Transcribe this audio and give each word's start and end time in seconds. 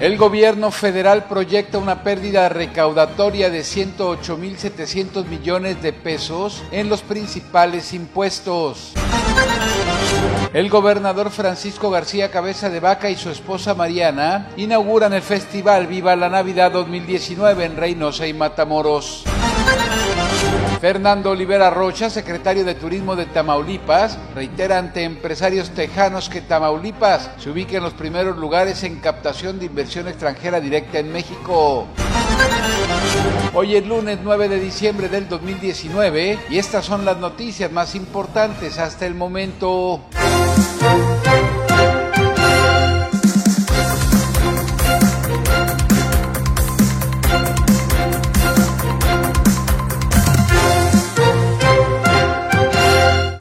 El 0.00 0.16
gobierno 0.16 0.70
federal 0.70 1.24
proyecta 1.24 1.76
una 1.76 2.02
pérdida 2.02 2.48
recaudatoria 2.48 3.50
de 3.50 3.60
108.700 3.60 5.26
millones 5.26 5.82
de 5.82 5.92
pesos 5.92 6.62
en 6.72 6.88
los 6.88 7.02
principales 7.02 7.92
impuestos. 7.92 8.94
El 10.54 10.70
gobernador 10.70 11.30
Francisco 11.30 11.90
García 11.90 12.30
Cabeza 12.30 12.70
de 12.70 12.80
Vaca 12.80 13.10
y 13.10 13.16
su 13.16 13.28
esposa 13.28 13.74
Mariana 13.74 14.48
inauguran 14.56 15.12
el 15.12 15.20
festival 15.20 15.86
Viva 15.86 16.16
la 16.16 16.30
Navidad 16.30 16.72
2019 16.72 17.62
en 17.62 17.76
Reynosa 17.76 18.26
y 18.26 18.32
Matamoros. 18.32 19.24
Fernando 20.80 21.32
Olivera 21.32 21.68
Rocha, 21.68 22.08
secretario 22.08 22.64
de 22.64 22.74
Turismo 22.74 23.14
de 23.14 23.26
Tamaulipas, 23.26 24.18
reitera 24.34 24.78
ante 24.78 25.04
empresarios 25.04 25.70
tejanos 25.70 26.30
que 26.30 26.40
Tamaulipas 26.40 27.32
se 27.36 27.50
ubique 27.50 27.76
en 27.76 27.82
los 27.82 27.92
primeros 27.92 28.38
lugares 28.38 28.82
en 28.84 28.96
captación 28.96 29.58
de 29.58 29.66
inversión 29.66 30.08
extranjera 30.08 30.58
directa 30.58 30.98
en 30.98 31.12
México. 31.12 31.86
Hoy 33.52 33.76
es 33.76 33.86
lunes 33.86 34.20
9 34.22 34.48
de 34.48 34.58
diciembre 34.58 35.10
del 35.10 35.28
2019 35.28 36.38
y 36.48 36.56
estas 36.56 36.86
son 36.86 37.04
las 37.04 37.18
noticias 37.18 37.70
más 37.70 37.94
importantes 37.94 38.78
hasta 38.78 39.04
el 39.04 39.14
momento. 39.14 40.00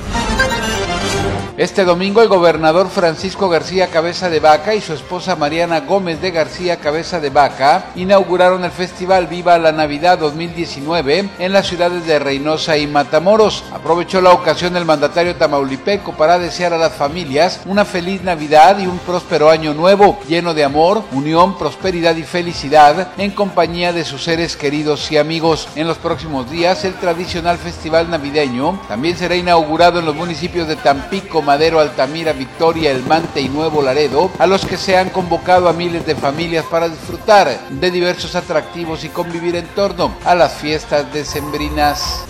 Este 1.57 1.83
domingo 1.83 2.21
el 2.21 2.29
gobernador 2.29 2.89
Francisco 2.89 3.49
García 3.49 3.87
Cabeza 3.87 4.29
de 4.29 4.39
Vaca 4.39 4.73
y 4.73 4.79
su 4.79 4.93
esposa 4.93 5.35
Mariana 5.35 5.81
Gómez 5.81 6.21
de 6.21 6.31
García 6.31 6.77
Cabeza 6.77 7.19
de 7.19 7.29
Vaca 7.29 7.87
inauguraron 7.95 8.63
el 8.63 8.71
festival 8.71 9.27
Viva 9.27 9.57
la 9.57 9.73
Navidad 9.73 10.17
2019 10.17 11.29
en 11.39 11.53
las 11.53 11.67
ciudades 11.67 12.05
de 12.07 12.19
Reynosa 12.19 12.77
y 12.77 12.87
Matamoros. 12.87 13.65
Aprovechó 13.73 14.21
la 14.21 14.31
ocasión 14.31 14.77
el 14.77 14.85
mandatario 14.85 15.35
tamaulipeco 15.35 16.13
para 16.13 16.39
desear 16.39 16.71
a 16.71 16.77
las 16.77 16.93
familias 16.93 17.59
una 17.65 17.83
feliz 17.83 18.23
Navidad 18.23 18.79
y 18.79 18.87
un 18.87 18.99
próspero 18.99 19.49
año 19.49 19.73
nuevo, 19.73 20.19
lleno 20.29 20.53
de 20.53 20.63
amor, 20.63 21.03
unión, 21.11 21.57
prosperidad 21.57 22.15
y 22.15 22.23
felicidad 22.23 23.09
en 23.17 23.31
compañía 23.31 23.91
de 23.91 24.05
sus 24.05 24.23
seres 24.23 24.55
queridos 24.55 25.11
y 25.11 25.17
amigos. 25.17 25.67
En 25.75 25.87
los 25.87 25.97
próximos 25.97 26.49
días 26.49 26.85
el 26.85 26.93
tradicional 26.93 27.57
festival 27.57 28.09
navideño 28.09 28.79
también 28.87 29.17
será 29.17 29.35
inaugurado 29.35 29.99
en 29.99 30.05
los 30.05 30.15
municipios 30.15 30.69
de 30.69 30.77
Tampico, 30.77 31.40
Madero, 31.41 31.79
Altamira, 31.79 32.33
Victoria, 32.33 32.91
El 32.91 33.03
Mante 33.03 33.41
y 33.41 33.49
Nuevo 33.49 33.81
Laredo, 33.81 34.31
a 34.39 34.47
los 34.47 34.65
que 34.65 34.77
se 34.77 34.97
han 34.97 35.09
convocado 35.09 35.67
a 35.67 35.73
miles 35.73 36.05
de 36.05 36.15
familias 36.15 36.65
para 36.65 36.89
disfrutar 36.89 37.59
de 37.69 37.91
diversos 37.91 38.35
atractivos 38.35 39.03
y 39.03 39.09
convivir 39.09 39.55
en 39.55 39.67
torno 39.67 40.15
a 40.25 40.35
las 40.35 40.53
fiestas 40.53 41.11
decembrinas. 41.13 42.25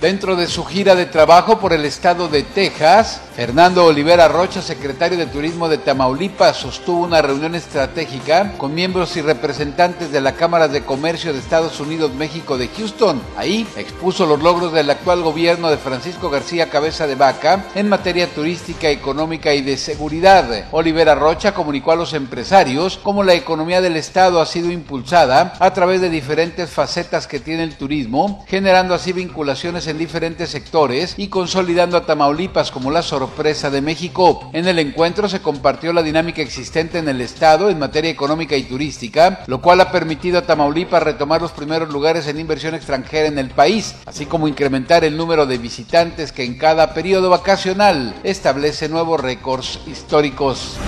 Dentro 0.00 0.36
de 0.36 0.46
su 0.46 0.64
gira 0.64 0.94
de 0.94 1.06
trabajo 1.06 1.58
por 1.58 1.72
el 1.72 1.84
estado 1.84 2.28
de 2.28 2.44
Texas, 2.44 3.20
Fernando 3.34 3.84
Olivera 3.84 4.28
Rocha, 4.28 4.62
secretario 4.62 5.18
de 5.18 5.26
Turismo 5.26 5.68
de 5.68 5.78
Tamaulipas, 5.78 6.56
sostuvo 6.56 7.04
una 7.04 7.20
reunión 7.20 7.56
estratégica 7.56 8.52
con 8.58 8.76
miembros 8.76 9.16
y 9.16 9.22
representantes 9.22 10.12
de 10.12 10.20
la 10.20 10.34
Cámara 10.34 10.68
de 10.68 10.84
Comercio 10.84 11.32
de 11.32 11.40
Estados 11.40 11.80
Unidos 11.80 12.14
México 12.14 12.56
de 12.56 12.68
Houston. 12.68 13.20
Ahí 13.36 13.66
expuso 13.76 14.24
los 14.24 14.40
logros 14.40 14.72
del 14.72 14.88
actual 14.88 15.22
gobierno 15.22 15.68
de 15.68 15.78
Francisco 15.78 16.30
García 16.30 16.70
Cabeza 16.70 17.08
de 17.08 17.16
Vaca 17.16 17.64
en 17.74 17.88
materia 17.88 18.28
turística, 18.28 18.88
económica 18.88 19.52
y 19.52 19.62
de 19.62 19.76
seguridad. 19.76 20.68
Olivera 20.70 21.16
Rocha 21.16 21.54
comunicó 21.54 21.90
a 21.90 21.96
los 21.96 22.14
empresarios 22.14 23.00
cómo 23.02 23.24
la 23.24 23.34
economía 23.34 23.80
del 23.80 23.96
estado 23.96 24.40
ha 24.40 24.46
sido 24.46 24.70
impulsada 24.70 25.54
a 25.58 25.72
través 25.72 26.00
de 26.00 26.08
diferentes 26.08 26.70
facetas 26.70 27.26
que 27.26 27.40
tiene 27.40 27.64
el 27.64 27.76
turismo, 27.76 28.44
generando 28.46 28.94
así 28.94 29.12
vinculaciones 29.12 29.87
en 29.88 29.98
diferentes 29.98 30.50
sectores 30.50 31.14
y 31.16 31.28
consolidando 31.28 31.96
a 31.96 32.06
Tamaulipas 32.06 32.70
como 32.70 32.90
la 32.90 33.02
sorpresa 33.02 33.70
de 33.70 33.80
México. 33.80 34.50
En 34.52 34.68
el 34.68 34.78
encuentro 34.78 35.28
se 35.28 35.40
compartió 35.40 35.92
la 35.92 36.02
dinámica 36.02 36.42
existente 36.42 36.98
en 36.98 37.08
el 37.08 37.20
Estado 37.20 37.70
en 37.70 37.78
materia 37.78 38.10
económica 38.10 38.56
y 38.56 38.64
turística, 38.64 39.44
lo 39.46 39.60
cual 39.60 39.80
ha 39.80 39.90
permitido 39.90 40.38
a 40.38 40.46
Tamaulipas 40.46 41.02
retomar 41.02 41.42
los 41.42 41.52
primeros 41.52 41.88
lugares 41.88 42.26
en 42.26 42.38
inversión 42.38 42.74
extranjera 42.74 43.28
en 43.28 43.38
el 43.38 43.50
país, 43.50 43.94
así 44.06 44.26
como 44.26 44.48
incrementar 44.48 45.04
el 45.04 45.16
número 45.16 45.46
de 45.46 45.58
visitantes 45.58 46.32
que 46.32 46.44
en 46.44 46.58
cada 46.58 46.94
periodo 46.94 47.30
vacacional 47.30 48.14
establece 48.22 48.88
nuevos 48.88 49.20
récords 49.20 49.80
históricos. 49.86 50.78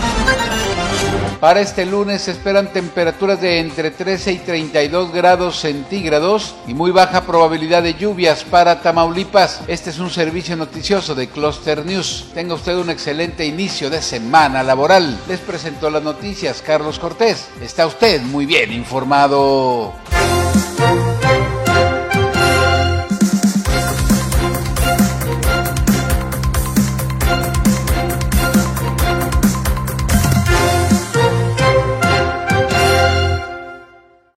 Para 1.41 1.61
este 1.61 1.87
lunes 1.87 2.21
se 2.21 2.33
esperan 2.33 2.71
temperaturas 2.71 3.41
de 3.41 3.61
entre 3.61 3.91
13 3.91 4.33
y 4.33 4.39
32 4.41 5.11
grados 5.11 5.59
centígrados 5.61 6.55
y 6.67 6.75
muy 6.75 6.91
baja 6.91 7.25
probabilidad 7.25 7.83
de 7.83 7.95
lluvias 7.95 8.45
para 8.45 8.83
Tamaulipas. 8.83 9.63
Este 9.67 9.89
es 9.89 9.99
un 10.01 10.11
servicio 10.11 10.55
noticioso 10.55 11.15
de 11.15 11.31
Cluster 11.31 11.87
News. 11.87 12.27
Tenga 12.35 12.55
usted 12.55 12.77
un 12.77 12.91
excelente 12.91 13.47
inicio 13.47 13.89
de 13.89 14.03
semana 14.03 14.63
laboral. 14.63 15.19
Les 15.29 15.41
presentó 15.41 15.89
las 15.89 16.03
noticias 16.03 16.61
Carlos 16.61 16.99
Cortés. 16.99 17.49
Está 17.63 17.87
usted 17.87 18.21
muy 18.21 18.45
bien 18.45 18.71
informado. 18.71 19.95